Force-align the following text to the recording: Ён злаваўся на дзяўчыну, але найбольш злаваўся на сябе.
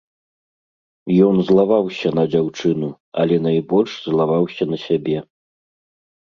Ён 1.27 1.35
злаваўся 1.49 2.09
на 2.19 2.23
дзяўчыну, 2.31 2.89
але 3.25 3.35
найбольш 3.49 3.93
злаваўся 4.07 4.63
на 4.73 4.77
сябе. 4.87 5.17